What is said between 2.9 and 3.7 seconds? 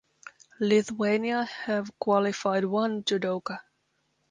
judoka.